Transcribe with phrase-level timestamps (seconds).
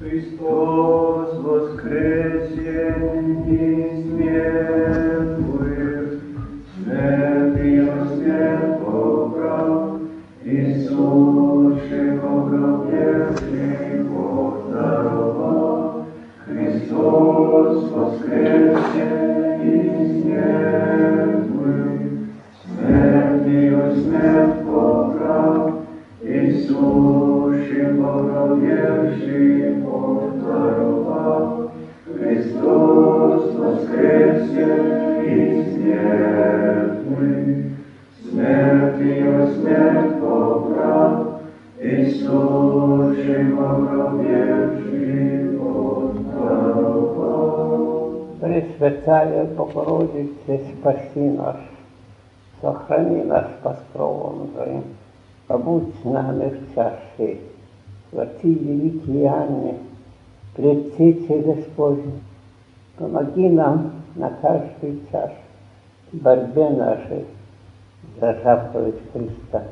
[0.00, 2.94] Христос воскресе
[3.48, 6.20] из мертвых,
[6.76, 9.98] смертью смерть побрал,
[10.44, 16.06] Иисусе погробевший поздоровал.
[16.46, 19.37] Христос воскресе
[48.40, 51.56] Пресвятая Богородице, спаси нас,
[52.60, 54.84] сохрани нас под кровом Твоим,
[55.46, 57.40] побудь с нами в царстве,
[58.10, 59.78] святые великие Анне,
[60.54, 62.12] предтече Господне,
[62.98, 65.30] помоги нам на каждый час
[66.12, 67.24] в борьбе нашей
[68.20, 69.62] за заповедь Христа.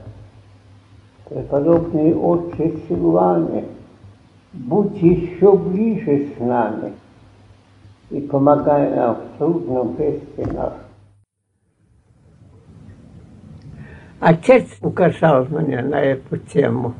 [1.29, 3.65] Преподобный Отче Силуане,
[4.53, 6.93] будь еще ближе с нами
[8.11, 10.87] и помогай нам в трудном месте нашем.
[14.21, 16.95] Отец указал мне на эту тему.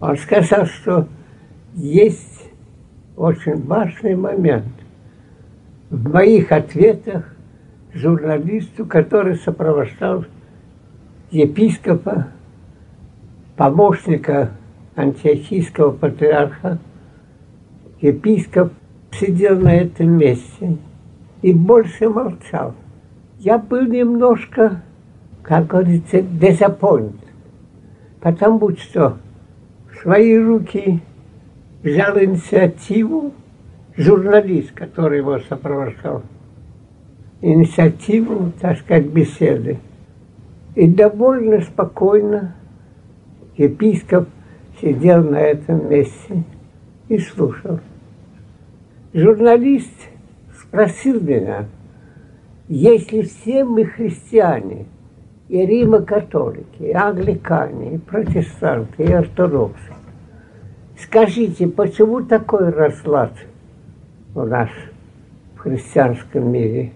[0.00, 1.06] Он сказал, что
[1.74, 2.50] есть
[3.16, 4.66] очень важный момент
[5.90, 7.32] в моих ответах
[7.94, 10.24] журналисту, который сопровождал
[11.30, 12.28] епископа,
[13.58, 14.52] помощника
[14.96, 16.78] антиохийского патриарха.
[18.00, 18.72] Епископ
[19.10, 20.76] сидел на этом месте
[21.42, 22.74] и больше молчал.
[23.40, 24.82] Я был немножко,
[25.42, 27.16] как говорится, дезапоинт,
[28.20, 29.18] потому что
[29.90, 31.00] в свои руки
[31.82, 33.34] взял инициативу
[33.96, 36.22] журналист, который его сопровождал.
[37.40, 39.78] Инициативу, так сказать, беседы.
[40.76, 42.54] И довольно спокойно
[43.58, 44.28] епископ
[44.80, 46.42] сидел на этом месте
[47.08, 47.80] и слушал.
[49.12, 49.92] Журналист
[50.58, 51.66] спросил меня,
[52.68, 54.86] если все мы христиане,
[55.48, 59.94] и Рима-католики, и англикане, и протестанты, и ортодоксы,
[60.98, 63.32] скажите, почему такой разлад
[64.34, 64.68] у нас
[65.56, 66.92] в христианском мире?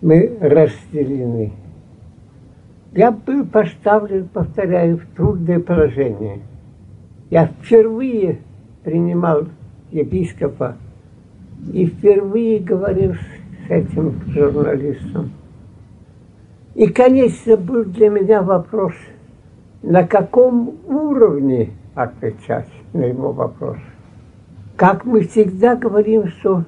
[0.00, 1.52] Мы разделены.
[2.94, 6.40] Я был поставлен, повторяю, в трудное положение.
[7.30, 8.40] Я впервые
[8.84, 9.44] принимал
[9.90, 10.76] епископа
[11.72, 15.30] и впервые говорил с этим журналистом.
[16.74, 18.92] И, конечно, был для меня вопрос,
[19.82, 23.78] на каком уровне отвечать на его вопрос.
[24.76, 26.64] Как мы всегда говорим, что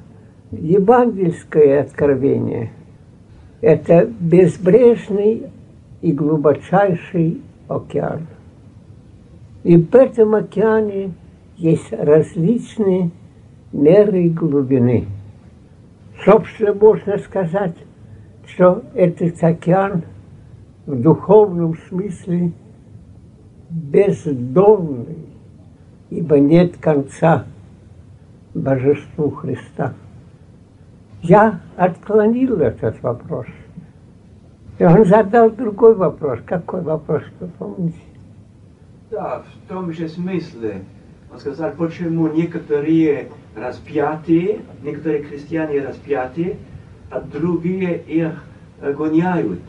[0.52, 2.70] евангельское откровение–
[3.60, 5.50] это безбрежный
[6.04, 8.26] и глубочайший океан.
[9.62, 11.14] И в этом океане
[11.56, 13.10] есть различные
[13.72, 15.06] меры глубины.
[16.22, 17.76] Собственно, можно сказать,
[18.46, 20.02] что этот океан
[20.84, 22.52] в духовном смысле
[23.70, 25.26] бездонный,
[26.10, 27.46] ибо нет конца
[28.52, 29.94] божеству Христа.
[31.22, 33.46] Я отклонил этот вопрос.
[34.78, 36.40] И он задал другой вопрос.
[36.46, 37.98] Какой вопрос, вы помните?
[39.10, 40.82] Да, в том же смысле.
[41.32, 46.56] Он сказал, почему некоторые распятые, некоторые христиане распятые,
[47.10, 48.44] а другие их
[48.80, 49.60] гоняют.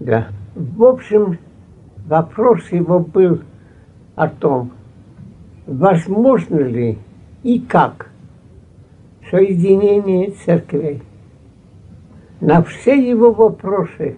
[0.00, 0.28] Да.
[0.54, 1.38] В общем,
[2.06, 3.42] вопрос его был
[4.16, 4.72] о том,
[5.66, 6.98] возможно ли
[7.42, 8.10] и как
[9.30, 11.02] соединение церквей.
[12.40, 14.16] На все его вопросы,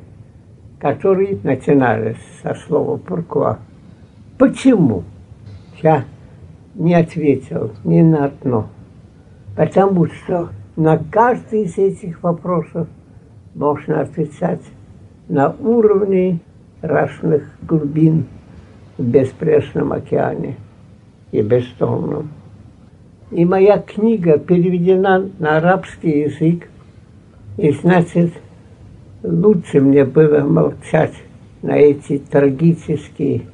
[0.81, 3.59] которые начинались со слова «pourquoi»,
[4.39, 5.05] почему,
[5.83, 6.05] я
[6.75, 8.69] не ответил ни на одно.
[9.57, 12.89] Потому что на каждый из этих вопросов
[13.54, 14.63] можно отвечать
[15.28, 16.41] на уровне
[16.81, 18.25] разных глубин
[18.97, 20.57] в беспресном океане
[21.31, 22.31] и бездонном.
[23.31, 26.69] И моя книга переведена на арабский язык,
[27.59, 28.33] и значит,
[29.22, 31.15] лучше мне было молчать
[31.63, 33.47] на эти трагические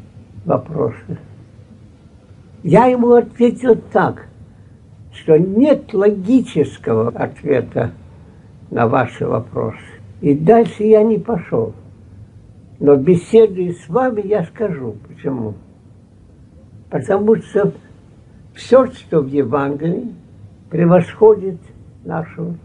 [0.45, 1.19] вопросы.
[2.63, 4.27] Я ему ответил так,
[5.13, 7.93] что нет логического ответа
[8.71, 9.79] на ваши вопросы.
[10.21, 11.75] И дальше я не пошел.
[12.79, 15.55] Но беседуя с вами, я скажу, почему.
[16.91, 17.73] Потому что
[18.57, 20.15] Все, что в Евангелии,
[20.71, 21.59] превосходит
[22.05, 22.57] нашу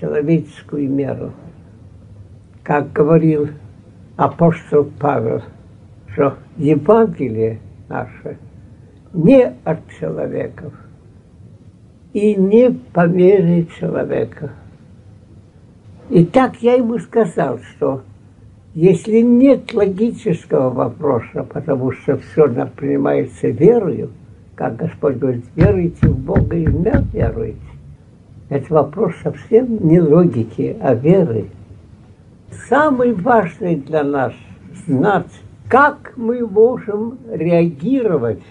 [0.00, 1.32] человеческую меру.
[2.66, 3.50] Как говорил
[4.16, 5.40] апостол Павел,
[6.12, 8.38] что Евангелие наше
[9.12, 10.72] не от человеков
[12.12, 14.50] и не по мере человека.
[16.10, 18.02] И так я ему сказал, что
[18.74, 24.10] если нет логического вопроса, потому что все принимается верою,
[24.56, 27.60] как Господь говорит, веруйте в Бога и в меня веруйте.
[28.48, 31.46] Это вопрос совсем не логики, а веры.
[32.50, 34.32] Самый важный для нас
[34.86, 35.32] знать,
[35.68, 38.42] как мы можем реагировать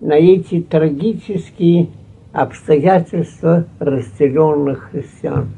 [0.00, 1.88] на эти трагические
[2.32, 5.50] обстоятельства разделенных христиан.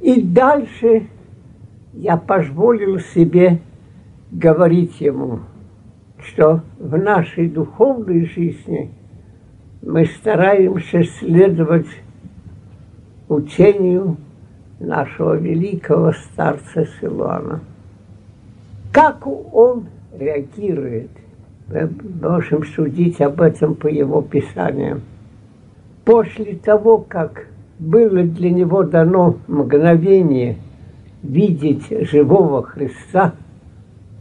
[0.00, 1.08] И дальше
[1.94, 3.60] я позволил себе
[4.30, 5.40] говорить ему,
[6.20, 8.90] что в нашей духовной жизни
[9.82, 11.88] мы стараемся следовать
[13.28, 14.16] учению
[14.80, 17.60] нашего великого старца Силуана.
[18.92, 19.86] Как он
[20.16, 21.10] реагирует,
[21.68, 21.90] мы
[22.20, 25.02] можем судить об этом по его писаниям.
[26.04, 27.46] После того, как
[27.78, 30.56] было для него дано мгновение
[31.22, 33.34] видеть живого Христа,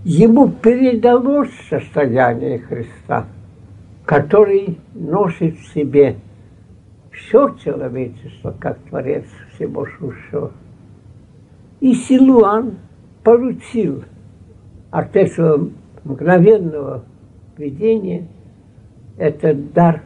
[0.03, 3.25] ему передалось состояние Христа,
[4.05, 6.17] который носит в себе
[7.17, 10.51] все человечество, как Творец всего сущего.
[11.79, 12.77] И Силуан
[13.23, 14.03] получил
[14.91, 15.69] от этого
[16.03, 17.03] мгновенного
[17.57, 18.27] видения
[19.17, 20.03] этот дар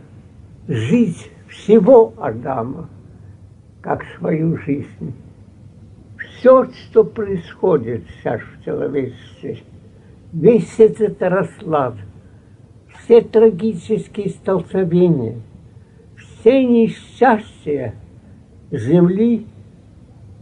[0.67, 2.89] жить всего Адама–
[3.81, 5.13] как свою жизнь.
[6.17, 9.59] Все, что происходит сейчас в человечестве,
[10.31, 11.95] весь этот расклад,
[12.99, 15.39] все трагические столкновения,
[16.41, 17.95] все несчастья
[18.69, 19.47] Земли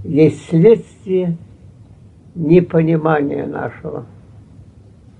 [0.04, 1.38] есть следствие
[2.34, 4.06] непонимания нашего.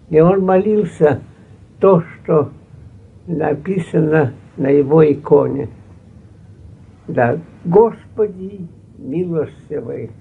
[0.10, 1.22] И он молился
[1.80, 2.50] то, что
[3.28, 5.70] написано на его иконе–
[7.10, 8.68] да, Господи,
[9.00, 10.12] милостивый,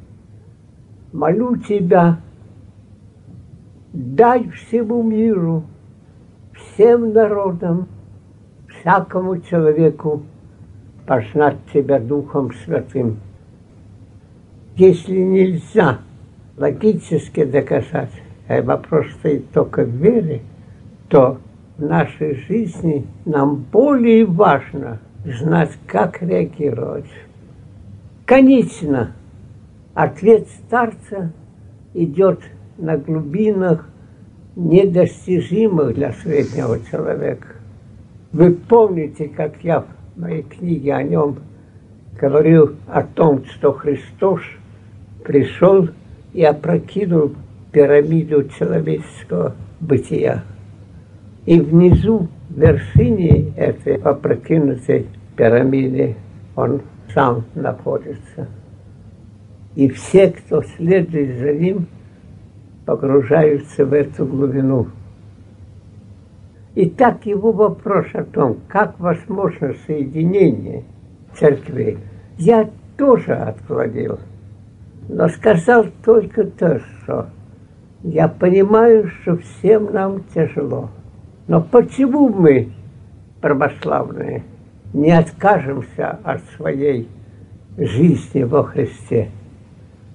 [1.13, 2.19] молю Тебя,
[3.93, 5.65] дай всему миру,
[6.55, 7.89] всем народам,
[8.69, 10.23] всякому человеку
[11.09, 13.19] познать Тебя Духом Святым.
[14.77, 16.01] Если нельзя
[16.59, 18.13] логически доказать,
[18.47, 20.43] а вопрос стоит только в вере,
[21.09, 21.39] то
[21.79, 27.11] в нашей жизни нам более важно– знать, как реагировать.
[28.27, 29.13] Конечно,
[29.95, 31.33] ответ старца
[31.95, 32.41] идет
[32.77, 33.89] на глубинах,
[34.57, 37.49] недостижимых для среднего человека.
[38.33, 39.87] Вы помните, как я
[40.19, 41.37] моей книге о нем
[42.21, 44.41] говорил о том, что Христос
[45.25, 45.89] пришел
[46.33, 47.33] и опрокинул
[47.73, 50.43] пирамиду человеческого бытия.
[51.47, 55.07] И внизу, в вершине этой опрокинутой
[55.37, 56.17] пирамиде,
[56.57, 56.83] он
[57.15, 58.49] сам находится.
[59.77, 61.87] И все, кто следует за ним,
[62.85, 64.89] погружаются в эту глубину.
[66.75, 70.85] И так его вопрос о том, как возможно соединение
[71.35, 71.99] церкви,
[72.37, 74.19] я тоже отклонил.
[75.09, 77.29] Но сказал только то, что
[78.03, 80.91] я понимаю, что всем нам тяжело.
[81.47, 82.73] Но почему мы,
[83.41, 84.45] православные,
[84.93, 87.09] не откажемся от своей
[87.77, 89.31] жизни во Христе,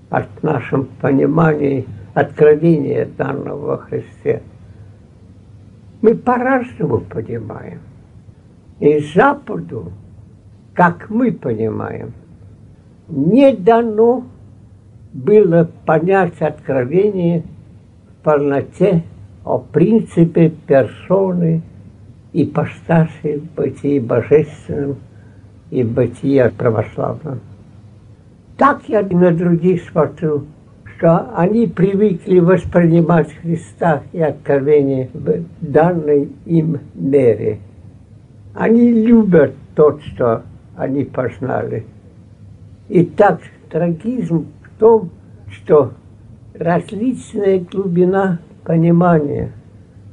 [0.09, 4.43] от нашем понимании откровения данного во Христе?
[6.03, 7.79] Мы по-разному понимаем.
[8.81, 9.93] И Западу,
[10.73, 12.11] как мы понимаем,
[13.07, 14.25] не дано
[15.13, 17.43] было понять откровение
[18.09, 19.03] в полноте
[19.45, 21.61] о принципе персоны
[22.33, 24.97] и постаси бытии божественном
[25.71, 27.39] и в бытии православном.
[28.57, 30.47] Так я на других смотрю,
[30.95, 37.59] что они привыкли воспринимать Христа и откровение в данной им мере.
[38.53, 40.43] Они любят то, что
[40.75, 41.85] они познали.
[42.89, 45.09] И так трагизм в том,
[45.49, 45.93] что
[46.53, 49.51] различная глубина понимание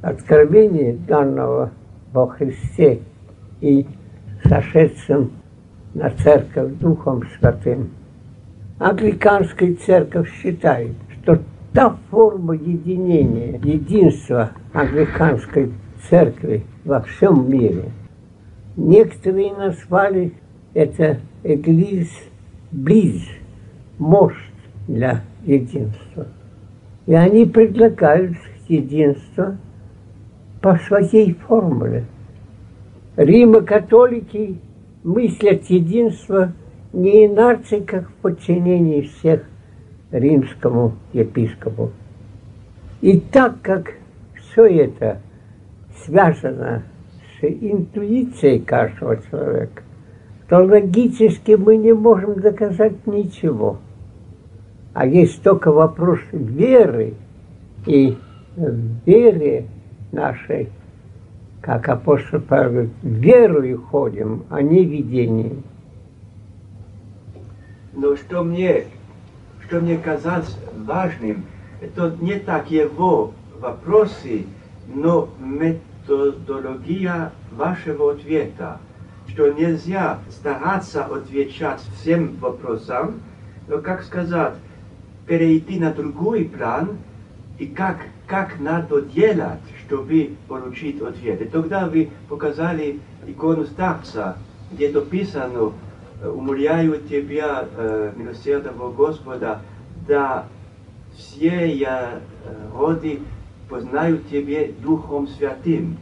[0.01, 1.71] откровения данного
[2.11, 3.01] во Христе
[3.59, 3.85] и
[4.43, 5.31] сошедшим
[5.93, 7.91] на церковь Духом Святым.
[8.81, 11.39] Англиканская церковь считает, что
[11.71, 15.71] та форма единения, единства англиканской
[16.09, 17.91] церкви во всем мире
[18.75, 20.33] Некоторые назвали
[20.73, 22.09] это эглиз
[22.71, 23.21] близ,
[23.99, 24.35] мост
[24.87, 26.25] для единства.
[27.05, 28.35] И они предлагают
[28.67, 29.57] единство
[30.59, 32.05] по своей формуле.
[33.15, 34.57] Рима-католики
[35.03, 36.53] мыслят единство
[36.93, 39.43] не иначе, как в подчинении всех
[40.11, 41.91] римскому епископу.
[43.01, 43.93] И так как
[44.35, 45.21] все это
[46.05, 46.83] связано
[47.39, 49.83] с интуицией каждого человека,
[50.49, 53.77] то логически мы не можем доказать ничего.
[54.93, 57.13] А есть только вопрос веры
[57.87, 58.17] и
[59.05, 59.65] вере
[60.11, 60.69] нашей,
[61.61, 65.63] как апостол Павел, верою ходим, а не видением.
[67.93, 68.85] Но что мне,
[69.65, 71.45] что мне казалось важным,
[71.81, 74.45] это не так его вопросы,
[74.93, 78.79] но методология вашего ответа,
[79.27, 83.21] что нельзя стараться отвечать всем вопросам,
[83.67, 84.55] но, как сказать,
[85.25, 86.97] перейти на другой план
[87.57, 91.41] и как, как надо делать, чтобы получить ответ.
[91.41, 94.37] И тогда вы показали икону старца,
[94.71, 95.73] где написано
[96.23, 99.61] «Умоляю Тебя, э, милосердного Господа,
[100.07, 100.45] да
[101.15, 103.19] все я э, роды
[103.69, 105.97] познают Тебе Духом Святым».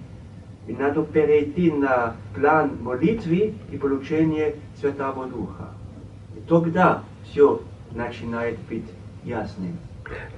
[0.68, 5.70] И надо перейти на план молитвы и получения Святого Духа.
[6.38, 7.62] И тогда все
[7.92, 8.86] начинает быть
[9.24, 9.78] ясным.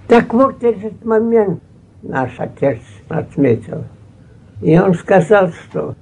[0.08, 1.62] Так вот этот момент
[2.02, 3.84] наш отец отметил.
[4.62, 5.96] И он сказал, что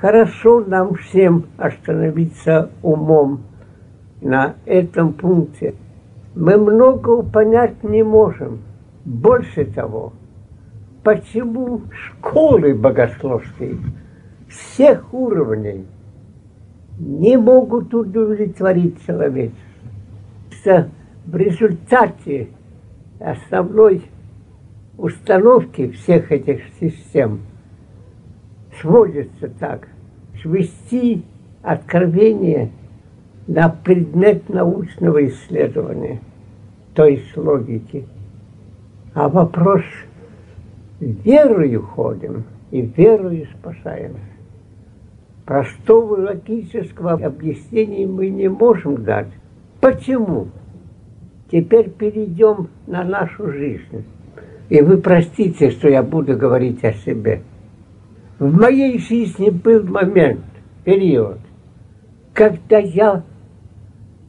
[0.00, 3.42] хорошо нам всем остановиться умом
[4.20, 5.74] на этом пункте.
[6.34, 8.60] Мы много понять не можем.
[9.04, 10.12] Больше того,
[11.02, 13.76] почему школы богословские
[14.48, 15.86] всех уровней
[16.98, 20.88] не могут удовлетворить человечество.
[21.24, 22.48] В результате
[23.20, 24.02] основной
[24.98, 27.40] установки всех этих систем
[28.80, 29.88] сводится так,
[30.42, 31.24] свести
[31.62, 32.70] откровение
[33.46, 36.20] на предмет научного исследования,
[36.94, 38.06] то есть логики.
[39.14, 39.82] А вопрос
[41.00, 44.20] верою ходим и верою спасаемся.
[45.44, 49.32] Простого логического объяснения мы не можем дать.
[49.80, 50.48] Почему?
[51.50, 54.04] Теперь перейдем на нашу жизнь.
[54.68, 57.42] И вы простите, что я буду говорить о себе.
[58.40, 60.40] В моей жизни был момент,
[60.82, 61.40] период,
[62.32, 63.22] когда я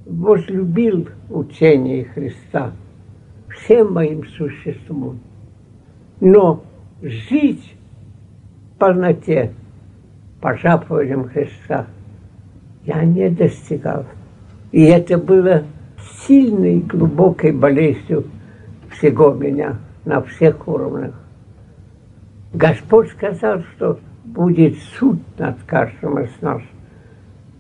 [0.06, 2.74] возлюбил учение Христа
[3.48, 5.22] всем моим существом.
[6.20, 6.62] Но
[7.02, 7.74] жить
[8.76, 9.54] в полноте
[10.42, 11.88] по заповедям Христа
[12.84, 14.06] я не достигал.
[14.74, 15.64] И это было
[16.28, 18.26] сильной, глубокой болезнью
[18.90, 21.16] всего меня на всех уровнях.
[22.54, 26.62] Господь сказал, что будет суд над каждым из нас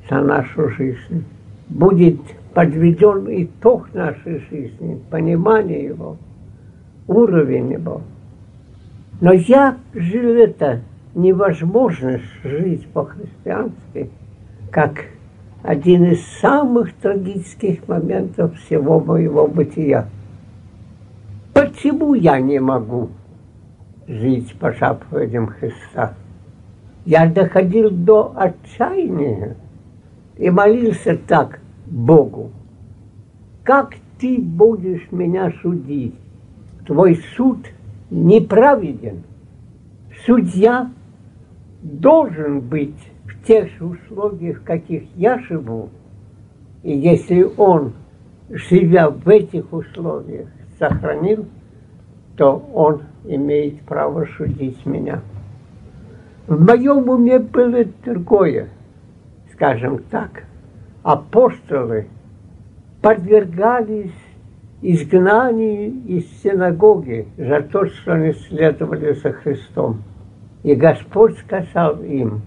[0.10, 1.24] за нашу жизнь.
[1.70, 2.20] Будет
[2.54, 6.18] подведен итог нашей жизни, понимание его,
[7.08, 8.02] уровень его.
[9.22, 10.82] Но я жил это
[11.16, 14.10] невозможность жить по-христиански,
[14.72, 15.06] как
[15.64, 20.08] один из самых трагических моментов всего моего бытия.
[21.54, 23.10] Почему я не могу
[24.12, 26.14] жить по заповедям Христа?
[27.06, 29.56] Я доходил до отчаяния
[30.38, 32.52] и молился так Богу.
[33.64, 36.16] Как ты будешь меня судить?
[36.86, 37.60] Твой суд
[38.10, 39.24] неправеден.
[40.26, 40.92] Судья
[41.82, 45.90] должен быть в тех же условиях, в каких я живу,
[46.84, 47.94] и если он,
[48.50, 51.46] живя в этих условиях, сохранил,
[52.38, 55.22] то он имеет право судить меня.
[56.48, 58.70] В моем уме было другое,
[59.54, 60.44] скажем так.
[61.04, 62.08] Апостолы
[63.02, 64.14] подвергались
[64.82, 70.04] изгнанию из синагоги за то, что они следовали за Христом.
[70.64, 72.42] И Господь сказал им,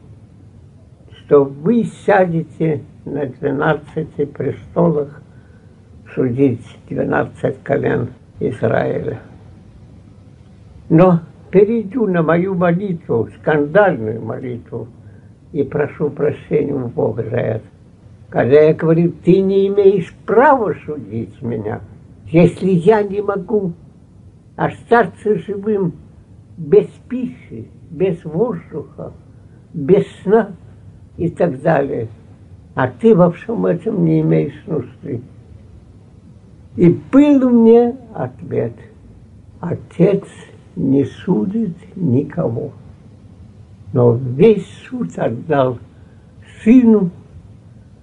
[1.18, 5.22] что вы сядете на двенадцати престолах
[6.14, 8.10] судить двенадцать колен
[8.40, 9.20] Израиля.
[10.94, 14.86] Но перейду на мою молитву, скандальную молитву,
[15.50, 17.64] и прошу прощения у Бога за это.
[18.28, 21.80] Когда я говорю, ты не имеешь права судить меня,
[22.26, 23.72] если я не могу
[24.54, 25.94] остаться живым
[26.56, 29.12] без пищи, без воздуха,
[29.72, 30.52] без сна,
[31.16, 32.06] и так далее.
[32.76, 35.22] А ты во всем этом не имеешь нужды.
[36.76, 38.74] И был мне ответ.
[39.60, 40.22] Отец
[40.76, 42.72] не судит никого.
[43.92, 45.78] Но весь суд отдал
[46.62, 47.10] сыну,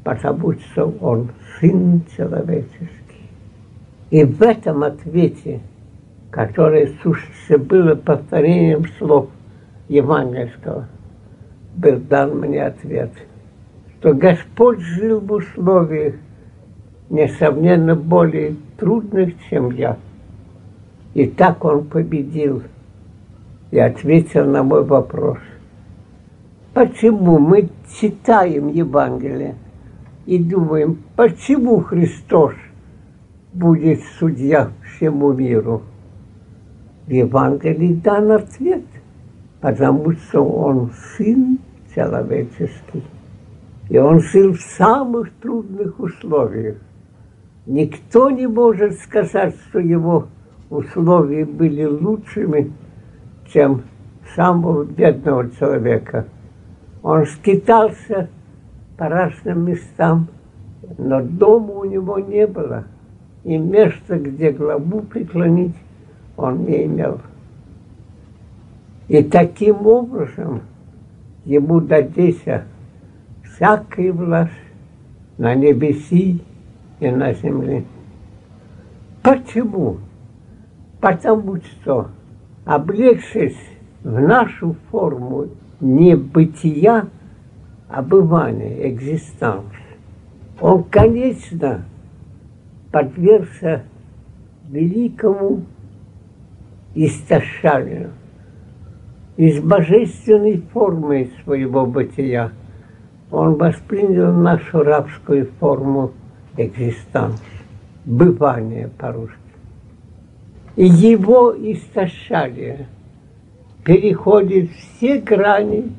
[0.04, 2.90] потому что он сын человеческий.
[4.10, 5.62] И в этом ответе,
[7.02, 9.30] слушайте, было повторением слов
[9.90, 10.88] евангельского,
[11.76, 13.12] был дан мне ответ,
[14.00, 16.16] что Господь жил в условиях,
[17.10, 19.98] несомненно, более трудных, чем я.
[21.14, 22.64] И так он победил
[23.70, 25.40] и ответил на мой вопрос.
[26.74, 29.56] Почему мы читаем Евангелие
[30.26, 32.54] и думаем, почему Христос
[33.54, 35.82] будет судья всему миру?
[37.08, 38.86] В Евангелии дан ответ,
[39.60, 41.60] потому что Он Сын
[41.94, 43.04] человеческий.
[43.90, 46.78] И Он жил в самых трудных условиях.
[47.66, 50.28] Никто не может сказать, что его
[50.72, 52.72] условия были лучшими,
[53.54, 53.84] чем
[54.36, 56.26] самого бедного человека.
[57.04, 58.30] Он скитался
[58.98, 60.28] по разным местам,
[60.98, 62.86] но дома у него не было.
[63.44, 65.76] И места, где главу преклонить,
[66.38, 67.20] он не имел.
[69.08, 70.62] И таким образом
[71.44, 72.64] ему дадется
[73.44, 74.52] всякая власть
[75.38, 76.42] на небеси
[77.00, 77.84] и на земле.
[79.24, 79.98] Почему?
[81.02, 82.10] Потому что,
[82.64, 83.58] облегшись
[84.04, 85.48] в нашу форму
[85.80, 87.08] не бытия,
[87.90, 89.66] а бывания, экзистанс,
[90.62, 91.84] он, конечно,
[92.92, 93.84] подвергся
[94.70, 95.64] великому
[96.94, 98.12] истощанию
[99.38, 102.52] из божественной формы своего бытия.
[103.32, 106.12] Он воспринял нашу рабскую форму
[106.58, 107.42] экзистанс,
[108.06, 109.51] бывание по-русски.
[110.76, 112.88] И его истощали
[113.84, 115.92] переходит все грани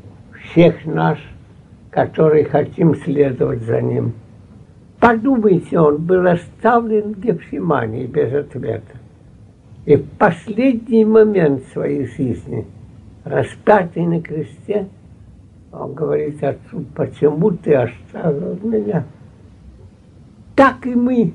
[0.45, 1.19] всех нас,
[1.91, 4.15] которые хотим следовать за ним.
[4.99, 8.97] Подумайте, он был оставлен в Гефсимании без ответа.
[9.85, 12.67] И в последний момент своей жизни,
[13.25, 14.87] распятый на кресте,
[15.73, 19.05] он говорит отцу, почему ты оставил меня?
[20.55, 21.33] Так и мы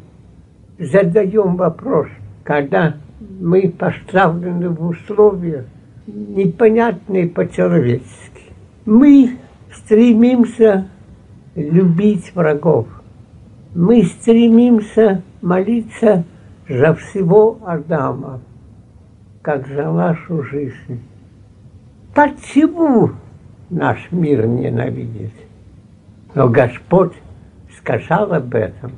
[0.80, 2.08] задаем вопрос,
[2.44, 5.66] когда мы поставлены в условия,
[6.06, 8.54] непонятные по-человечески.
[8.86, 9.38] Мы
[9.74, 10.88] стремимся
[11.56, 12.88] любить врагов.
[13.74, 16.24] Мы стремимся молиться
[16.70, 18.42] за всего Адама,
[19.42, 21.02] как за нашу жизнь.
[22.14, 23.12] Почему
[23.70, 25.32] наш мир ненавидит?
[26.34, 27.14] Но Господь
[27.78, 28.92] сказал об этом,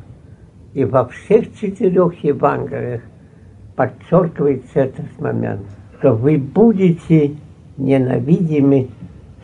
[0.73, 3.01] и во всех четырех Евангелиях
[3.79, 5.65] подчеркивается этот момент–
[5.99, 7.35] что вы будете
[7.77, 8.89] ненавидимы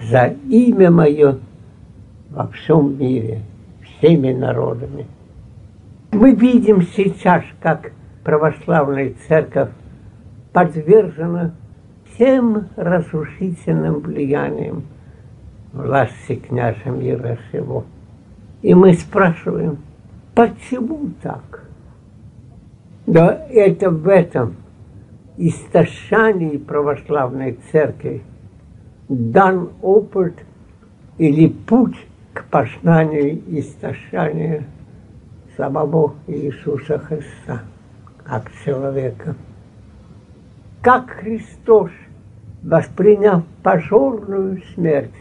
[0.02, 1.40] за имя мое
[2.30, 3.42] во всем мире,
[3.84, 5.06] всеми народами.
[6.12, 7.92] Мы видим сейчас, как
[8.24, 9.70] православная церковь
[10.54, 11.52] подвержена
[12.14, 14.84] всем разрушительным влияниям
[15.74, 17.84] власти княжа мира всего.
[18.62, 19.80] И мы спрашиваем,
[20.34, 21.65] почему так?
[23.08, 24.56] Да это в этом–
[25.38, 28.24] истощании православной церкви
[29.10, 30.34] дан опыт
[31.18, 31.98] или путь
[32.34, 34.66] к познанию истощания
[35.58, 37.64] самого Иисуса Христа
[38.24, 39.36] как человека.
[40.82, 41.92] Как Христос,
[42.64, 45.12] восприняв позорную смерть,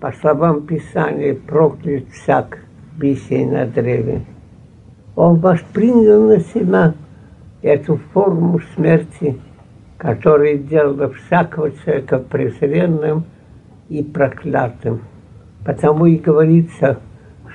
[0.00, 2.58] по словам Писания, проклят всяк,
[2.96, 4.24] висей на древе,
[5.18, 6.94] он воспринял на себя
[7.60, 9.36] эту форму смерти,
[9.96, 13.24] которая делала всякого человека презренным
[13.88, 15.00] и проклятым.
[15.64, 17.00] Потому и говорится,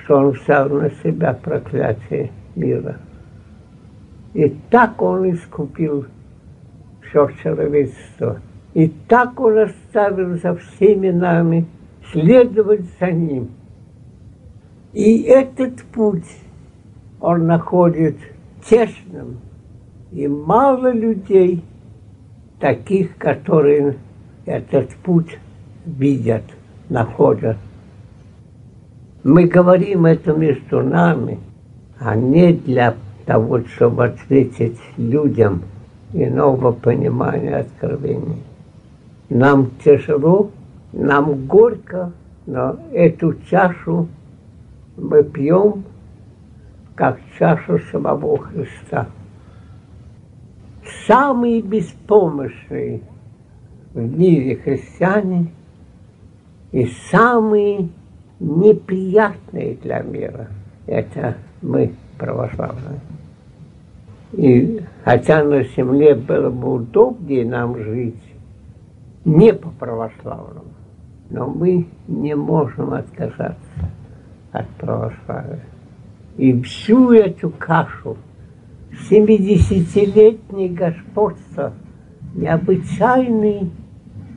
[0.02, 2.98] что он взял на себя проклятие мира.
[4.34, 6.04] И так он искупил
[7.00, 8.42] все человечество.
[8.74, 11.64] И так он оставил за всеми нами
[12.12, 13.48] следовать за ним.
[14.92, 16.28] И этот путь
[17.24, 18.16] он находит
[18.68, 19.38] честным,
[20.12, 21.64] и мало людей,
[22.60, 23.96] таких, которые
[24.44, 25.38] этот путь
[25.86, 26.42] видят,
[26.90, 27.56] находят.
[29.22, 31.38] Мы говорим это между нами,
[31.98, 35.62] а не для того, чтобы ответить людям
[36.12, 38.42] иного понимания откровений.
[39.30, 40.50] Нам тяжело,
[40.92, 42.12] нам горько
[42.46, 44.08] Но эту чашу
[44.98, 45.84] мы пьем,
[46.94, 49.08] как чашу самого Христа.
[51.06, 53.00] Самые беспомощные
[53.92, 55.48] в мире христиане
[56.72, 57.88] и самые
[58.40, 60.48] неприятные для мира–
[60.86, 63.00] это мы, православные.
[64.32, 68.22] И хотя на земле было бы удобнее нам жить,
[69.24, 70.64] не по православному,
[71.30, 73.56] но мы не можем отказаться
[74.52, 75.62] от православия.
[76.36, 78.16] И всю эту кашу
[79.10, 81.72] 70-летней господства
[82.34, 83.70] необычайной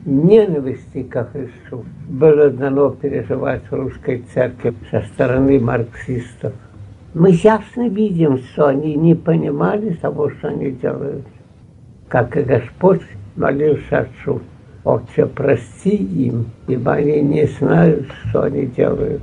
[0.04, 6.54] ненависти ко Христу было дано переживать русской церкви со стороны марксистов.
[7.14, 11.26] Мы ясно видим, что они не понимали того, что они делают.
[12.08, 13.02] Как и Господь
[13.36, 14.40] молился Отцу,
[14.84, 19.22] Отче, прости им, ибо они не знают, что они делают.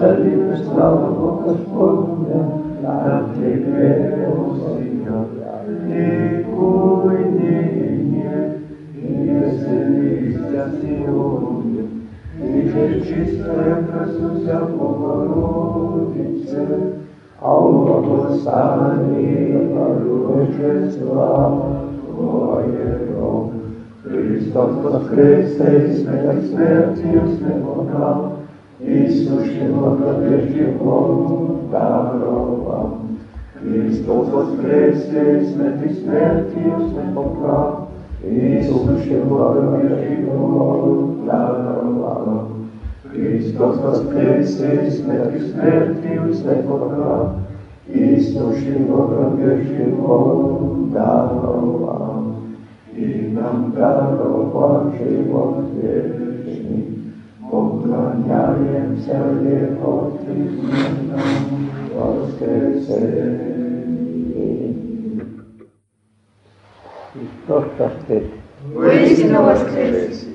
[0.00, 2.40] Salim, slava Boga Gospodine,
[2.82, 3.90] na Tebe
[4.36, 5.18] usija.
[5.88, 7.56] Nikujni
[8.16, 8.36] je,
[8.92, 11.84] pjesnica Sionje,
[12.44, 16.62] Iže čista je presuza Bogorodice,
[17.40, 23.46] a u blagostani Bože slava Tvoje rob.
[24.04, 27.52] Hristos Voskrese i smrti smrti usne
[28.76, 30.96] Kristus žinote prieškiko
[31.72, 32.80] pergalą.
[33.56, 37.88] Kristaus atskleistais metis mirties nepoka.
[38.20, 40.36] Kristus žinote prieškiko
[41.24, 42.36] pergalą.
[43.14, 47.16] Kristus atskleistais metis mirties nepoka.
[47.88, 50.20] Kristus žinote prieškiko
[50.92, 52.12] pergalą.
[52.92, 53.08] Į
[53.40, 56.15] nam pergalą šeimos vėliavą.
[57.55, 60.67] Поклоняемся Его Христу
[61.93, 63.31] воскресенье.
[67.13, 68.23] Христос воскрес!
[68.73, 70.25] Воистину воскрес!